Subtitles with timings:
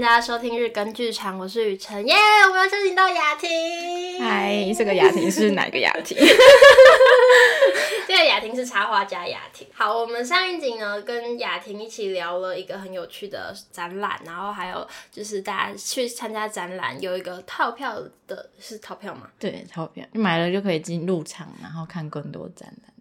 [0.00, 3.48] 大家收听日更剧场，我是雨辰耶，yeah, 我们要邀请到雅婷。
[4.20, 6.18] 嗨，这个雅婷是哪个雅婷？
[8.06, 9.66] 这个雅婷是插画家雅婷。
[9.72, 19.30] 好，我们上一集呢跟雅婷一起聊了一个很有趣的展览，然后还有就是大家去参加展览有一个套票的，是套票吗？
[19.38, 22.92] 对，套票，买了就可以进入场，然后看更多展览。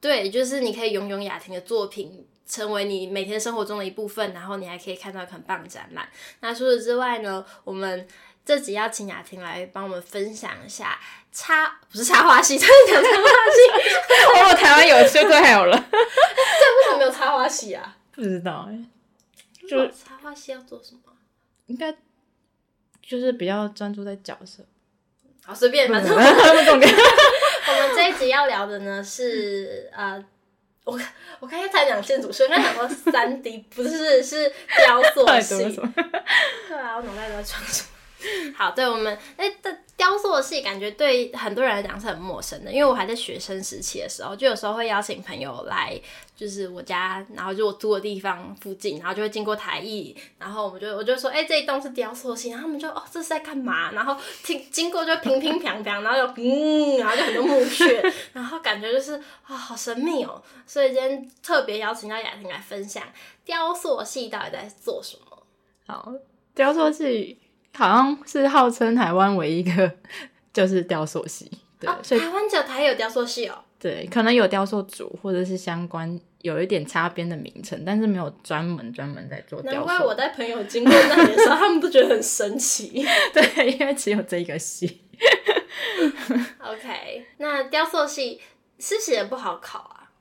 [0.00, 2.26] 对，就是你可以拥有雅婷的作品。
[2.50, 6.08] 成为你每天生活中的一部分，然后你还可以看到很棒的展览。
[6.40, 8.08] 那除此之外呢，我们
[8.44, 10.98] 这集要请雅婷来帮我们分享一下
[11.30, 13.60] 插，不是插花系， 真的讲插画系。
[14.34, 15.76] 哦，台湾有就最好了。
[15.92, 16.04] 这为
[16.86, 17.96] 什么没有插花系啊？
[18.10, 18.76] 不知道哎。
[19.68, 21.00] 就插花系要做什么？
[21.68, 21.94] 应该
[23.00, 24.64] 就是比较专注在角色。
[25.44, 26.12] 好，随便，反正
[27.70, 30.24] 我们这一集要聊的呢是呃。
[30.82, 30.98] 我
[31.38, 35.78] 我刚才才讲建筑师，我刚才讲到三 D，不是是雕塑系。
[36.66, 38.54] 对啊，我脑袋都在装什么？
[38.56, 46.00] 好，对我们哎的雕塑系，感觉对很多人来讲是很陌生的，因为我还在学生时期的时候，就有时候会邀请朋友来，
[46.40, 53.92] 就是我家，然后就我住的地方附近，然后就会经过台艺，然后我们就我就说，哎、欸，这一栋是雕塑系，然后他们就哦，这是在干嘛？
[53.92, 60.42] 然后听经过就乒乒乓乓，然后就嗯，然后就很多墓穴，然后感觉就是啊、哦，好神秘哦。
[60.66, 63.02] 所以今天特别邀请到雅婷来分享
[63.44, 65.42] 雕塑系到底在做什么。
[65.86, 66.10] 好，
[66.54, 67.38] 雕塑系。
[67.72, 69.92] 好像是号称台湾唯一一个
[70.52, 73.62] 就是雕塑系，对，哦、所以台湾只有台有雕塑系哦。
[73.80, 79.78] 对，可能有雕塑组或者是相关有一点擦边的名称，但是没有专门专门在做雕塑。
[79.78, 83.02] 难怪我带朋友经过那里的时候，他们都觉得很神奇。
[83.34, 85.00] 对，因为只有这个系。
[86.58, 88.40] OK，那雕塑系
[88.78, 90.12] 是不是也不好考啊？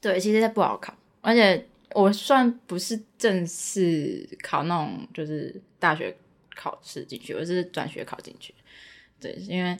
[0.00, 6.16] 对，其实不好考，而且我算不是正式考那种，就是大学。
[6.54, 8.54] 考试进去，我是转学考进去。
[9.18, 9.76] 对，因为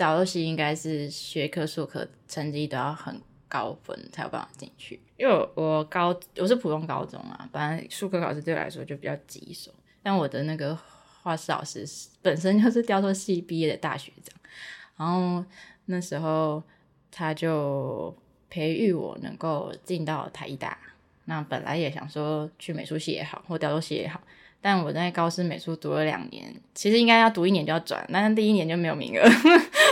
[0.00, 4.98] 导游系应该是学科、术科成绩都要很高分才有办法进去。
[5.18, 9.70] 因为我，我高我是普通高中啊，本来术科考试对我来说就比较棘手。
[10.02, 10.74] 但我的那个
[11.22, 11.86] 画室老师
[12.22, 14.34] 本身就是雕塑系毕业的大学长，
[14.96, 15.44] 然后
[15.84, 16.62] 那时候
[17.10, 18.16] 他就
[18.48, 20.78] 培育我能够进到台艺大。
[21.26, 24.18] 那本来也想说去美术系也好，或雕塑系也好。
[24.62, 29.22] 但我在高师美术读了两年，其实应该要读一年就要转，但是第一年就没有名额，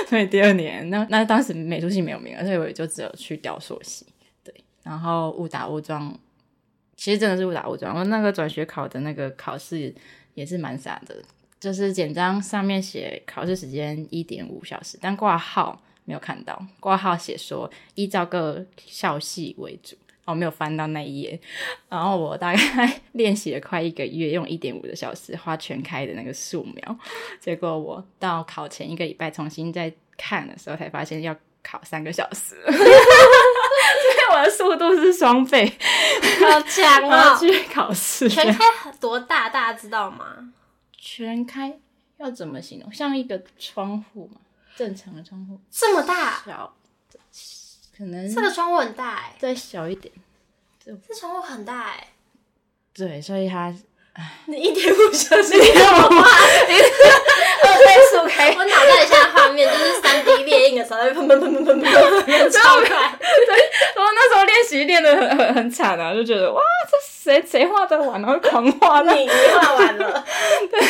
[0.11, 4.07] 所以第二年那那当时美术系没有名额，所以我也就只有去雕塑系。
[4.43, 6.19] 对，然后误打误撞，
[6.97, 7.95] 其实真的是误打误撞。
[7.95, 9.95] 我那个转学考的那个考试
[10.35, 11.15] 也是蛮傻的，
[11.61, 19.95] 就是简章上面写考试时间一点五小时，但挂号没有看到，挂号写说依照各校系为主。
[20.31, 21.41] 我没有翻到那一页，
[21.89, 26.99] 然后我大概 练习了快一个月，用一点五个小时画全开的那个素描，
[27.41, 35.67] 结果我到考前一个礼拜重新再看的时候，才发现要考三个小时， 所以我的速度是双倍，
[36.41, 37.35] 好强啊！
[37.37, 38.65] 去考试，全开
[39.01, 39.49] 多大？
[39.49, 40.53] 大家知道吗？
[40.97, 41.79] 全开
[42.19, 42.93] 要怎么形容？
[42.93, 44.41] 像一个窗户嘛，
[44.77, 46.43] 正常的窗户，这么大？
[46.45, 46.75] 小。
[47.99, 50.15] 可能这个窗户很大哎，再小一点，
[50.87, 52.07] 这窗户很大哎，
[52.95, 53.75] 对，所以它，
[54.47, 56.29] 你一点五小时你干嘛画？
[57.61, 61.83] 二倍速开， 我脑袋里现在画面就是三 D 列印的时候，在砰砰砰砰砰砰，
[62.49, 63.19] 超快。
[63.19, 63.57] 对，
[63.97, 66.97] 我那时候练习练的很很很惨啊，就觉得哇，这
[67.33, 70.25] 谁谁画的完，然后狂画，你你画完了，
[70.71, 70.81] 对，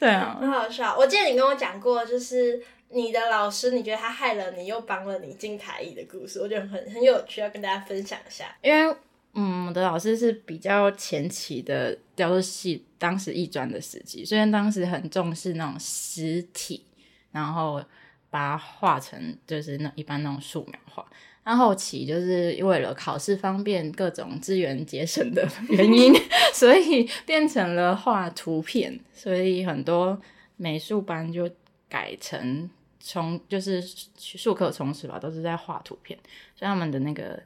[0.00, 0.96] 对啊，很好笑。
[0.98, 2.58] 我记得你跟我讲过，就是。
[2.92, 8.54] 你的老师，你觉得他害了你，又帮了你进台艺的故事，我觉得很很有趣，要跟大家分享一下。
[8.62, 8.96] 因为，
[9.34, 16.84] 嗯，我的老师是比较前期的雕塑系，当时艺专的时期，虽然当时很重视那种实体，
[17.30, 17.82] 然后
[18.28, 21.06] 把它画成就是那一般那种素描画，
[21.44, 26.12] 然后后期就是为了考试方便，各种资源节省的原因，
[26.52, 30.20] 所以变成了画图片，所以很多
[30.56, 31.50] 美术班就
[31.88, 32.68] 改成。
[33.04, 33.82] 从就是
[34.16, 36.16] 术科充实吧，都是在画图片，
[36.54, 37.42] 所以他们的那个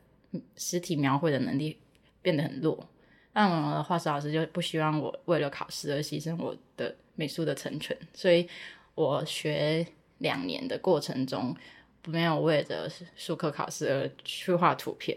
[0.55, 1.79] 实体描绘的能力
[2.21, 2.87] 变得很弱。
[3.33, 8.47] 但我的画室老师就不希望我为了考试而牺牲我的美术的成全，所以
[8.95, 9.87] 我学
[10.19, 11.57] 两年的过程中，
[12.05, 12.87] 没有为了
[13.17, 15.17] 术科考试而去画图片，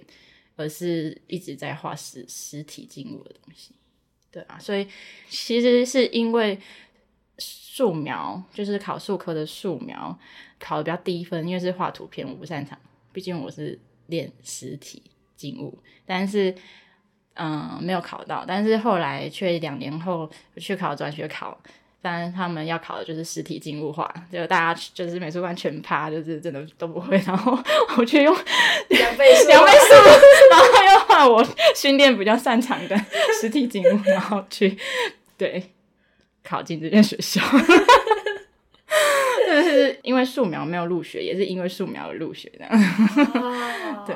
[0.55, 3.75] 而是一直在画实实体静物的东西。
[4.31, 4.87] 对啊，所以
[5.27, 6.57] 其实是因为。
[7.39, 10.15] 素描就是考数科的素描，
[10.59, 12.77] 考的比较低分，因为是画图片，我不擅长。
[13.11, 15.01] 毕竟我是练实体
[15.35, 16.53] 静物，但是
[17.33, 21.57] 嗯没有考到，但是后来却两年后去考转学考。
[22.01, 27.17] 但是他们要考的就是实体静物画，就大家就是美术馆全趴，就是真的都不会。
[27.27, 27.51] 然后
[27.97, 28.33] 我却用
[28.87, 29.93] 两倍 数，两倍速，
[30.49, 31.45] 然后又画我
[31.75, 32.97] 训练比较擅长的
[33.41, 34.77] 实体静物，然后去
[35.37, 35.61] 对
[36.43, 37.41] 考进这间学校。
[39.49, 42.65] 就是因为素描没有入学，也是因为素描而入学的。
[42.67, 44.15] 哦、 对，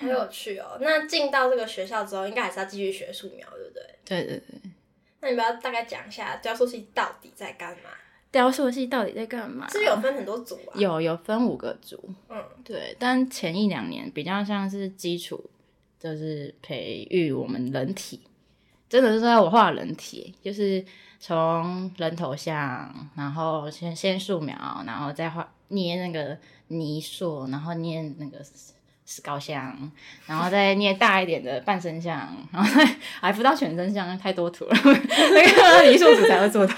[0.00, 0.76] 很有趣哦。
[0.80, 3.82] 那进到这个学校之后，应该还是要继续学素描，对不对？
[4.04, 4.70] 对对对。
[5.20, 7.90] 那你不要大概讲一下雕塑系到底在干嘛？
[8.32, 9.68] 雕塑系到底在干嘛？
[9.68, 10.74] 是有分很多组啊？
[10.74, 12.96] 有有分五个组，嗯，对。
[12.98, 15.48] 但前一两年比较像是基础，
[16.00, 18.20] 就是培育我们人体，
[18.88, 20.84] 真的是在我画人体，就是
[21.22, 26.36] 从人头像，然后先先素描，然后再画捏那个
[26.66, 28.38] 泥塑，然后捏那个。
[29.04, 29.76] 石膏像，
[30.26, 32.82] 然后再捏大一点的半身像， 然后
[33.20, 36.74] 还不到全身像，太多图了， 那个泥塑组才会做到。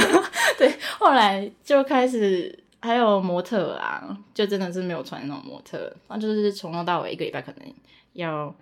[0.58, 4.02] 对，后来就开始还有模特啊，
[4.34, 7.74] 就真的是没有传那种模特，那就是从头到尾一个礼拜可能
[8.14, 8.52] 要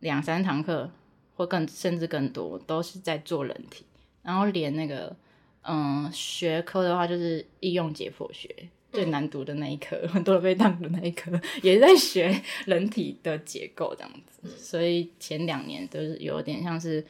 [0.00, 0.90] 两三堂课，
[1.36, 3.86] 或更甚至更多，都是在做人体，
[4.24, 5.14] 然后连那个
[5.62, 8.52] 嗯学科的话，就是应用解剖学。
[8.92, 11.32] 最难读的那一科， 很多人被当的那一科，
[11.64, 17.04] 也在学人体的结构这样子，所以前两年都是有点像是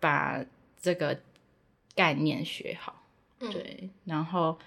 [0.00, 0.44] 把
[0.76, 1.16] 这个
[1.94, 3.04] 概念学好，
[3.38, 4.58] 对，然后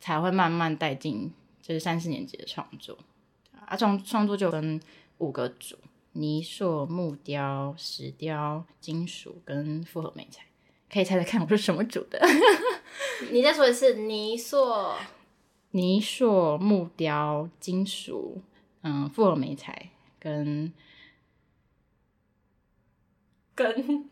[0.00, 1.30] 才会慢慢带进
[1.60, 2.96] 就是三四年级的创作
[3.66, 4.80] 啊，创创作就分
[5.18, 5.76] 五个组：
[6.12, 10.46] 泥塑、木雕、石雕、金属跟复合媒材。
[10.92, 12.20] 可以猜猜看我是什么组的？
[13.30, 14.92] 你再说一次，泥塑。
[15.72, 18.42] 泥塑、木雕、金属，
[18.82, 20.72] 嗯，复合媒材跟
[23.54, 24.10] 跟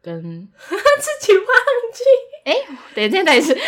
[0.00, 1.46] 跟 自己忘
[1.92, 2.04] 记。
[2.44, 3.58] 哎、欸，等一下，再一次。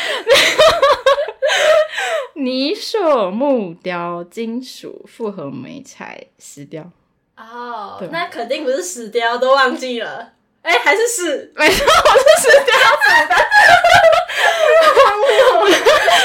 [2.34, 6.90] 泥塑、木雕、金属、复合媒材、石雕。
[7.36, 10.34] 哦，对那肯定不是石雕，都忘记了。
[10.64, 13.36] 哎、欸，还是是，没错，我是石雕组的。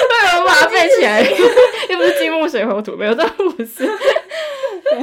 [0.10, 3.86] 为什么把它背起来，又不是金木水火土，没有这不是。
[3.86, 4.96] 对，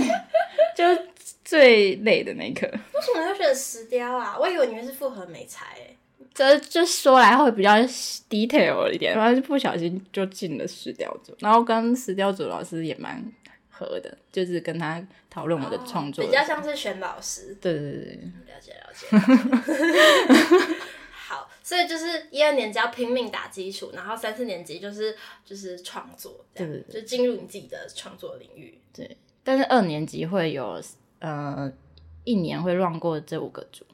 [0.75, 1.03] 就
[1.45, 2.67] 最累的那一刻。
[2.67, 4.37] 为什么要选石雕啊？
[4.41, 5.97] 我以为你们是复合美材诶。
[6.33, 7.71] 这就说来会比较
[8.31, 13.23] detail 一点，然后就不小心就进了石雕组，然后跟石雕组老师也蛮
[13.77, 17.57] 合的，就是跟他讨论我的创作比较像是选老师。
[17.61, 18.15] 对对对对，
[18.47, 19.07] 了解了解。
[21.13, 25.15] 好，所以就是一二年级要拼命打基础，然后三四年级就是
[25.45, 28.79] 就是创作，对，就进入你自己的创作领域。
[28.95, 30.81] 对，但是二年级会有
[31.19, 31.71] 呃
[32.25, 33.85] 一年会 run 过这五个组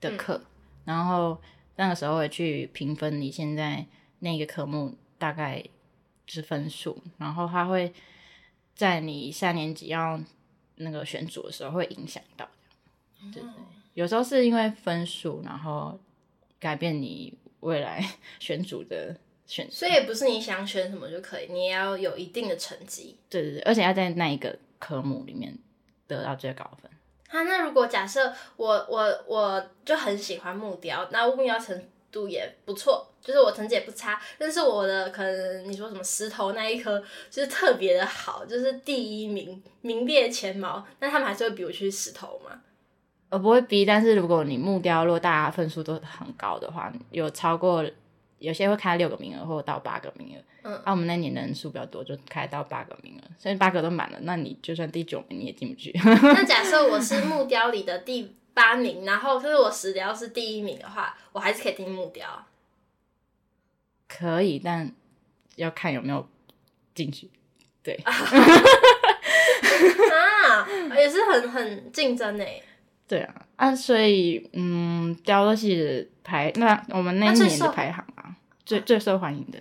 [0.00, 0.46] 的课，嗯、
[0.86, 1.40] 然后
[1.76, 3.86] 那个时候会去评分你现在
[4.18, 5.62] 那个科目大概
[6.26, 7.92] 是分数，然后他会
[8.78, 10.18] 在你三年级要
[10.76, 12.48] 那个选组的时候会影响到，
[13.30, 13.50] 对，对，
[13.92, 16.00] 有时候是因为分数，然后。
[16.60, 18.04] 改变你未来
[18.40, 19.14] 选组的
[19.46, 23.16] 选择，所以也不是你想选什么就可以，你也要有一定的成绩。
[23.30, 25.56] 对对对，而且要在那一个科目里面
[26.08, 26.90] 得到最高分。
[27.28, 42.60] 啊，那如果假设我我我就很喜欢木雕，那木雕程度也不错，就是我成绩也不差，但是我的可能你说什么石头那一科就是特别的好，就是第一名名列前茅，那他们还是会比我去石头吗？
[43.30, 47.84] 我不会逼，但是如果你木雕如果大家分数都很高的话，有超过
[48.38, 50.40] 有些会开六个名额，或者到八个名额。
[50.62, 55.92] 嗯，啊，我们那年的人数比较多，就开到八个名额，所以八个都满了，那你就算第九名你也进不去。
[56.02, 62.26] 那假设我是木雕里的第八名，然后就是我石雕是第一名的话，我还是可以听木雕。
[64.08, 64.92] 可以，但
[65.54, 66.28] 要看有没有
[66.92, 67.30] 进去。
[67.84, 67.94] 对。
[68.02, 68.12] 啊，
[70.96, 72.60] 也是很很竞争诶。
[73.06, 75.54] 对啊，啊，所以嗯，雕的
[76.24, 78.34] 排，那我们那一年的排行啊，啊
[78.66, 79.58] 最最受欢迎的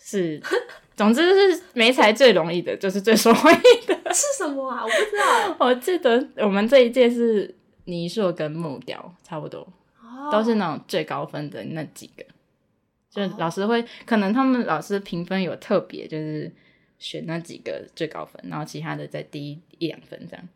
[0.00, 0.42] 是，
[0.96, 4.82] 总之是没才最容易的，就是最受欢迎的是什么啊？
[4.82, 5.56] 我不知道。
[5.64, 9.60] 我记得我们这一届是泥塑跟木雕差不多，
[10.00, 12.24] 哦、都是那种最高分的那几个，
[13.10, 16.50] 就老师会、哦、可能他们老师评分有特别，就是
[16.98, 20.48] 选那几个最高分，然后其他的再低一两分这样。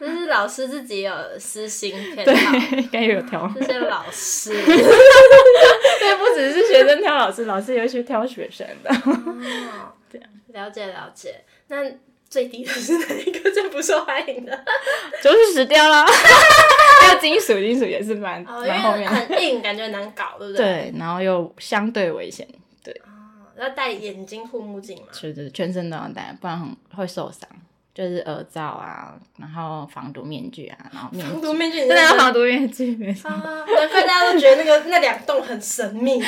[0.00, 3.52] 就是老师自己有私心， 对，应该有挑。
[3.52, 8.90] 这些老师， 对，不只是学生挑老师，老师也会去挑学生的。
[8.94, 11.42] 哦， 这样了解了解。
[11.66, 11.82] 那
[12.30, 14.64] 最低的是哪一个 最不受欢迎的？
[15.20, 16.06] 就是死掉了。
[17.02, 20.64] 还有金属，金属也是蛮蛮、哦、后面很硬，感觉难搞，对不对？
[20.64, 22.46] 对，然后又相对危险，
[22.84, 22.94] 对。
[23.04, 25.08] 哦，要戴眼睛护目镜嘛？
[25.12, 27.48] 是的，全身都要戴，不然很会受伤。
[27.92, 31.10] 就是耳罩啊，然后防毒面具啊，然后。
[31.18, 33.28] 防毒面具，真的要防毒面具，没错。
[33.28, 36.22] 难怪大家都觉得那个那两栋很神秘，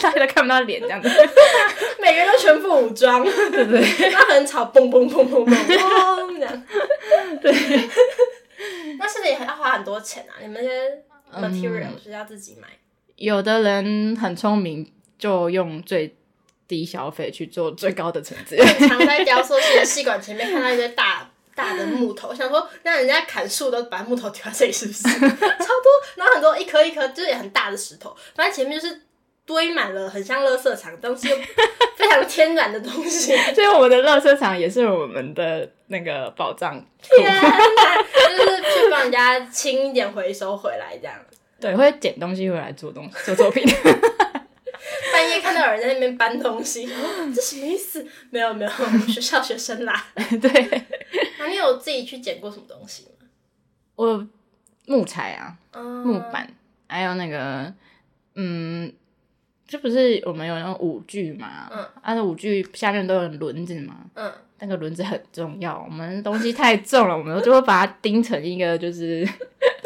[0.00, 1.08] 大家都看不到脸这样子。
[2.12, 3.80] 每个人都全副武装，对不对？
[4.12, 6.66] 那很吵，嘣嘣嘣嘣嘣，这样。
[7.40, 7.52] 对。
[8.98, 10.36] 那是不是也要花很多钱啊？
[10.40, 11.02] 你们那些
[11.34, 12.68] material 是要自己买？
[13.16, 16.14] 有的人很聪明，就用最。
[16.68, 18.56] 低消费去做最高的成绩。
[18.88, 25.02] 常在雕塑系的系馆前面看到一堆大 大的木头，想说那人家砍树都把木头丢在这里是不是？
[25.10, 29.02] 超多，然后很多一颗一颗就是也很大的石头，反正前面就是
[29.44, 31.36] 堆满了很像垃圾场，但是又
[31.96, 33.36] 非常天然的东西。
[33.54, 36.84] 所以我们的垃圾场也是我们的那个宝藏。
[37.02, 41.14] 天哪，就是去帮人家清一点回收回来这样。
[41.60, 43.64] 对，会捡东西回来做东西做作品。
[45.12, 46.86] 半夜看到有人在那边搬东西，
[47.34, 48.04] 这什么意思？
[48.30, 50.06] 没有没有，我们学校学生啦。
[50.40, 50.82] 对，
[51.38, 53.26] 那你有自己去捡过什么东西吗？
[53.94, 54.26] 我
[54.86, 56.48] 木材啊，嗯、木板，
[56.88, 57.72] 还有那个，
[58.34, 58.92] 嗯，
[59.72, 61.70] 这不是我们有那种舞具嘛？
[61.70, 63.96] 嗯，啊，那舞具下面都有轮子嘛？
[64.14, 69.26] 嗯，那个轮子很重要，我们东西太重了，我们就会把它钉成一个就是。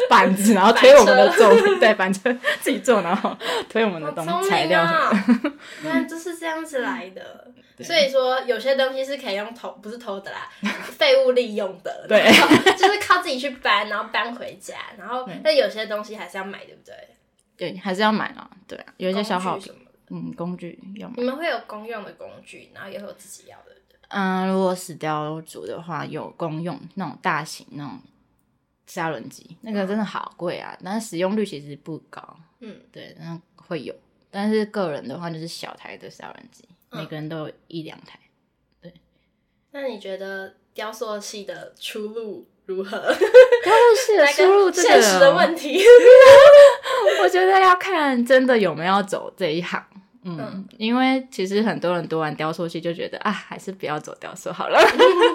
[0.09, 3.35] 板子，然后推我们的重，对，板车自己做，然后
[3.69, 5.53] 推我们的东材料什么。
[5.83, 7.51] 原来就是这样子来的。
[7.83, 10.49] 所以说，有些东西是可以用偷，不是偷的啦，
[10.97, 12.05] 废物利用的。
[12.07, 12.23] 对，
[12.77, 16.95] 就是靠自己去搬，然后搬回家，然后但有些东西还是要买，对不对？
[17.57, 18.49] 对，还是要买啊。
[18.67, 19.73] 对啊，有一些消耗品，
[20.09, 21.15] 嗯，工具要买。
[21.17, 23.75] 你们会有公用的工具，然后也会有自己要的。
[24.09, 27.99] 嗯，如果死雕组的话，有公用那种大型那种。
[28.89, 32.39] 砂轮机那个真的好贵啊，但是使用率其实不高。
[32.61, 33.93] 嗯，对，那会有，
[34.31, 38.17] 但是个人的话就是小台的砂轮机，嗯、每个人都有一两台。
[38.81, 38.93] 对，
[39.71, 42.97] 那你觉得雕塑系的出路如何？
[42.97, 45.77] 雕塑系的出路，现实的问题，
[47.23, 49.83] 我觉得要看真的有没有走这一行。
[50.23, 54.77] 嗯，嗯，因为其实很多人读完雕塑系就觉得啊，还是不要走雕塑好了，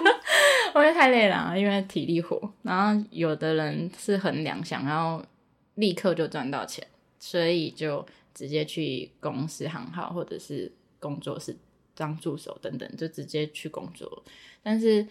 [0.75, 2.39] 因为太累了，因为体力活。
[2.61, 5.23] 然后有的人是衡量想要
[5.75, 6.85] 立刻就赚到钱，
[7.17, 8.05] 所以就
[8.35, 11.57] 直接去公司行号或者是工作室
[11.95, 14.23] 当助手等等，就直接去工作。
[14.61, 15.07] 但是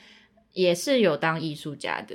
[0.53, 2.15] 也是有当艺术家的，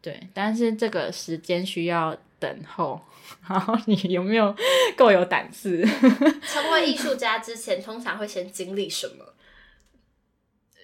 [0.00, 3.00] 对，但是这个时间需要等候。
[3.46, 4.54] 然后你有没有
[4.96, 5.84] 够有胆识？
[6.42, 9.34] 成为艺术家之前，通常会先经历什么？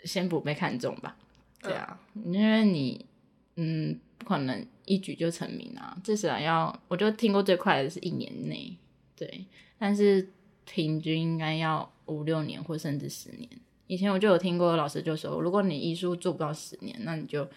[0.05, 1.17] 先不被看中吧。
[1.63, 3.07] 对啊，嗯、因为你
[3.57, 5.97] 嗯，不可能一举就成名啊。
[6.05, 8.77] 至少要，我就听过最快的是一年内，
[9.17, 9.47] 对。
[9.79, 10.31] 但是
[10.67, 13.49] 平均应该要五六年或甚至十年。
[13.87, 17.49] 以前我就有听过老师就说，如果你艺术做不到十年，那你就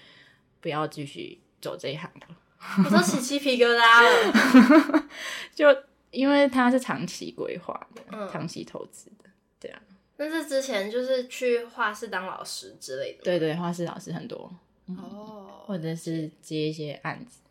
[0.61, 2.36] 不要继续走这一行了。
[2.83, 5.09] 我都起鸡皮疙瘩了，
[5.53, 5.65] 就
[6.11, 9.81] 因为他是长期规划的，嗯、长期投资的，对啊。
[10.17, 14.51] 那是之前就是去画室当老师之类的，对，对对，画室老师很多，
[14.87, 17.41] 嗯、哦，或者是接一些案子，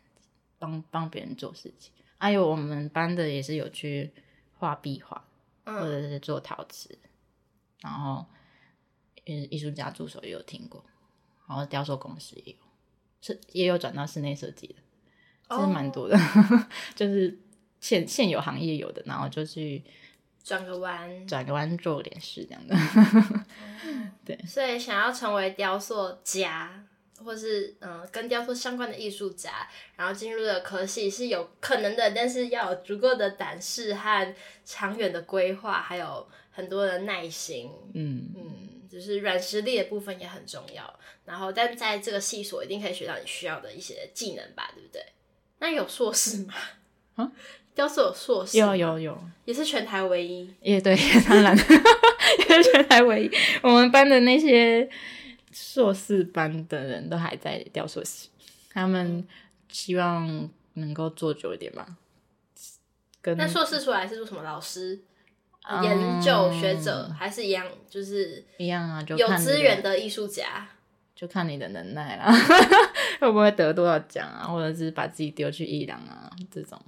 [0.59, 1.93] 帮帮别人做事情。
[2.17, 4.11] 还、啊、有我们班的也是有去
[4.57, 5.23] 画壁画，
[5.63, 6.97] 嗯、或者是做陶瓷，
[7.81, 8.25] 然后
[9.23, 10.83] 艺艺术家助手也有听过，
[11.47, 12.57] 然后雕塑公司也有，
[13.21, 14.75] 是也有转到室内设计的。
[15.49, 16.61] 其实蛮多的，oh.
[16.95, 17.37] 就是
[17.79, 19.83] 现现有行业有的，然后就去
[20.43, 22.75] 转个弯，转个弯做点事这样的。
[24.25, 26.83] 对，所以想要成为雕塑家，
[27.23, 34.35] 或是嗯跟雕塑相关的艺术家，然后进入的科系是有可能的，但是要有足够的胆识和
[34.65, 37.71] 长远的规划，还有很多的耐心。
[37.93, 40.99] 嗯嗯，就是软实力的部分也很重要。
[41.23, 45.01] 然后，但在这个系所一定可以学到你需要的一些技能吧，对不对？
[45.59, 46.53] 那有硕士吗？
[47.15, 47.31] 啊，
[47.73, 48.57] 雕塑有硕士？
[48.57, 50.49] 有有有，也是全台唯一。
[50.61, 50.95] 也对，
[51.27, 53.31] 当然 也是全台唯一。
[53.61, 54.87] 我们班的那些
[55.51, 58.29] 硕士班的人都还在雕塑系，
[58.71, 59.27] 他们
[59.69, 61.87] 希望能够做久一点吧。
[63.21, 64.43] 跟那硕士出来是做什么？
[64.43, 65.01] 老师、
[65.67, 67.65] 嗯、研究学者，还是一样？
[67.89, 70.67] 就是一样啊，就有资源的艺术家。
[71.15, 72.31] 就看你的能耐啦，
[73.19, 76.79] 会不会得多少奖啊，或者是把自己丢去艺廊啊，这种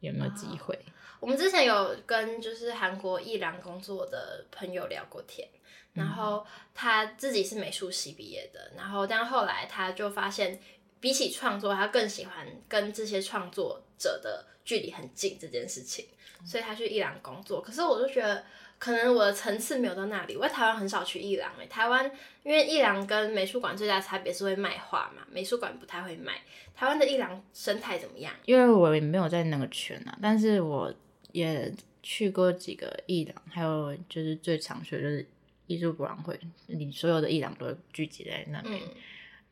[0.00, 0.78] 有没有机会？
[1.20, 5.48] 我们之前有跟就是韩国艺廊工作的朋友聊过天，
[5.94, 10.60] 然后他自己是美术系毕业的，然后但后来他就发现，
[11.00, 16.06] 比起创作，他更喜欢跟这些创作者的距离很近这件事情，
[16.44, 17.60] 所以他去伊朗工作。
[17.60, 18.44] 可是我就觉得。
[18.80, 21.66] 可能我的层次没有到那里，我在台湾很少去艺廊诶。
[21.66, 22.08] 台湾
[22.44, 26.34] 因为伊朗跟美术馆最大的差别是会卖画嘛，美术馆不太会卖。
[26.76, 28.32] 台湾的伊朗生态怎么样？
[28.44, 30.94] 因为我也没有在那个圈啊，但是我
[31.32, 35.28] 也去过几个伊朗，还有就是最常去的就是
[35.66, 38.90] 艺术博览会，你所有的伊朗都聚集在那边，嗯、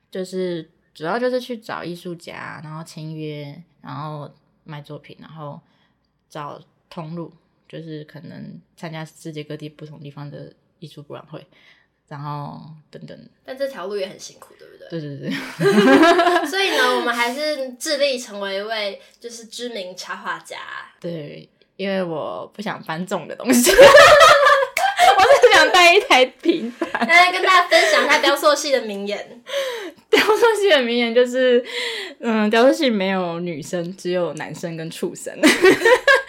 [0.09, 5.61] 就是主要就是去找艺术家，然后签约，然后卖作品，然后
[6.28, 6.62] 找
[7.03, 7.33] 通路。
[7.69, 11.45] 就是可能参加世界各地不同地方的艺术博览会，
[12.07, 12.61] 然后
[12.93, 13.29] 等等。
[13.45, 14.88] 但这条路也很辛苦，对不对？
[14.88, 15.31] 对对对。
[16.47, 20.57] 所以呢，我们还是致力成为一位就是知名插画家。
[21.00, 26.88] 对，因为我不想搬重的东西， 我只想带一台平板。
[27.09, 29.43] 来跟大家分享一下雕塑系的名言。
[30.09, 31.65] 雕塑系的名言就是，
[32.21, 35.37] 嗯，雕塑系没有女生，只有男生跟畜生。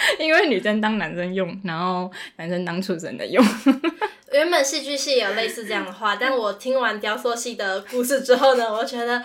[0.19, 3.43] 因为女生当男生用，然后男生当畜生的用。
[4.33, 9.23] 原本戏剧系也有类似这样的话，但我听完雕塑系的故事之后呢，我觉得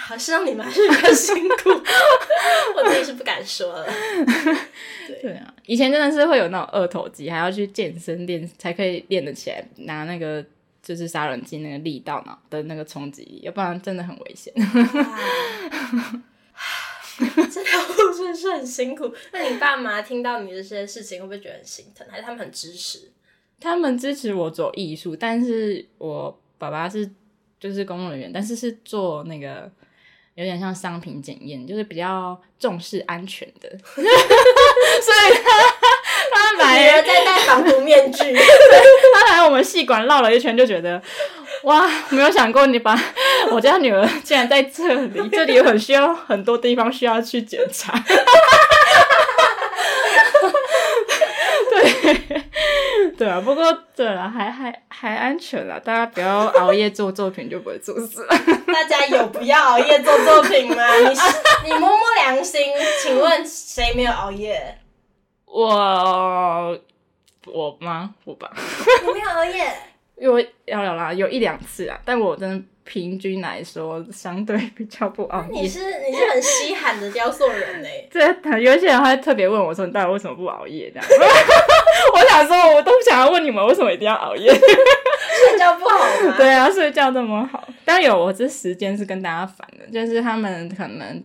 [0.00, 1.70] 好像你们还是比较辛苦，
[2.76, 3.86] 我自己是不敢说了。
[5.06, 10.44] 对，对啊，以前真的是会有那种二头肌，还要去健身练才可以练得起来，拿那个
[10.82, 14.52] 就是杀人机那个力道嘛的那个冲击力，要不然真的很危险。
[17.70, 19.12] 这条路真的是很辛苦。
[19.32, 22.06] 那你爸妈听到你这些事情，会不会觉得很心疼？
[22.10, 23.10] 还是他们很支持？
[23.60, 27.10] 他们支持我走艺术，但是我爸爸是
[27.58, 29.70] 就是公务人员，但是是做那个
[30.34, 33.68] 有点像商品检验，就是比较重视安全的。
[33.82, 35.50] 所以他
[36.32, 38.34] 他来在戴防毒面具，
[39.14, 41.02] 他来我们戏馆绕了一圈，就觉得。
[41.64, 42.94] 哇，没有想过你把
[43.50, 47.92] 我家女儿竟然在这里，这里有很需要很多地方需要去检查。
[51.70, 58.26] 对，对啊，不过对了，还还还安全了，大家不要熬夜做作品就不会出事。
[58.66, 60.96] 大家有不要熬夜做作品吗？
[60.96, 61.08] 你
[61.64, 62.62] 你摸摸良心，
[63.02, 64.78] 请问谁没有熬夜？
[65.46, 66.78] 我
[67.46, 68.14] 我吗？
[68.24, 68.50] 我吧。
[69.06, 69.72] 你没有熬夜。
[70.16, 75.60] 因为要有啦，有一两次啊，但我真的平均来说相对比较不熬夜。
[75.60, 77.88] 你是你是很稀罕的雕塑人呢？
[78.10, 81.06] 对，有些人会特别问我说：“你到底为什么不熬夜？”这样，
[82.14, 86.34] 我想说，我都不想要问你们为什么一定要熬夜，睡觉不好吗？
[86.38, 91.22] 对啊，睡觉这么好，但有我这时间是跟大家反的，就是他们可能。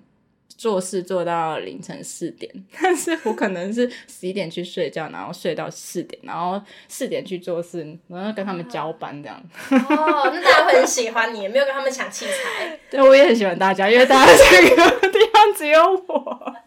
[0.64, 2.50] 做事做到凌晨四点，
[2.82, 9.44] 但是我可能是十一点去睡觉，然后睡到四点，然后四点去做事，然后跟他们交班这样。
[9.90, 12.80] 哦，那大家会很喜欢你，没有跟他们抢器材。
[12.90, 16.54] 对，我也很喜欢大家，因为大家这个地方只有我。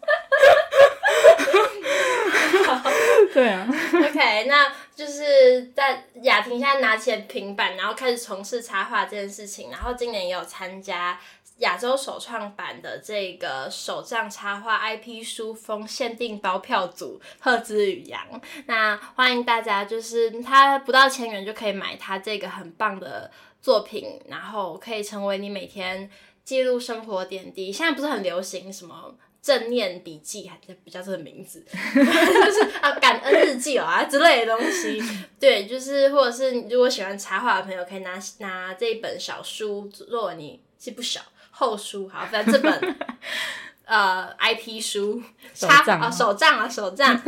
[3.32, 3.66] 对啊。
[3.94, 11.18] OK，那就是在雅婷现在拿起了平板，然后开始从事插画这件事情，然后今年也有参加。
[11.58, 18.20] 亚洲首创版的这个手账插画 IP 书封限定包票组贺知宇阳，
[18.66, 23.30] 那欢迎大家，就是他不到千元就可以买他这个很棒的
[23.62, 26.10] 作品，然后可以成为你每天
[26.44, 27.72] 记录生活点滴。
[27.72, 35.02] 现在不是很流行什么正念笔记，还是比较这个名字， 就是啊感恩日记啊之类的东西。
[35.40, 41.22] 对，就是或者是如果喜欢插画的朋友，可以拿拿这一本小书作为你是不小。
[41.58, 42.96] 后书好，反正这本
[43.86, 45.22] 呃 IP 书
[45.54, 47.18] 插啊手账啊手账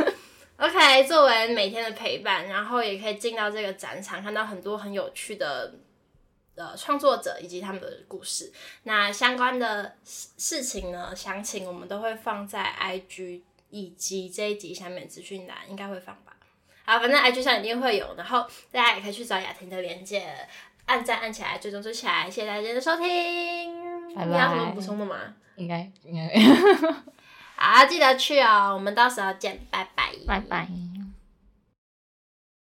[0.57, 5.73] ，OK，作为每天的陪伴，然后也可以进到这个展场，看到很多很有趣的
[6.53, 8.53] 呃创作者以及他们的故事。
[8.83, 16.35] 那相关的事情呢，详情我们都会放在 IG 以及这一集下面资讯栏应该会放吧。
[16.85, 20.47] 好，反正 IG 上一定会有，然后大家也可以去找雅婷的连接，
[20.85, 23.98] 按赞按起来，追踪追起来，谢谢大家的收听。
[24.15, 25.15] 拜拜，你要什么补充的吗？
[25.55, 26.29] 应该应该。
[27.55, 30.67] 好，记得去哦，我们到时候见，拜拜，拜拜。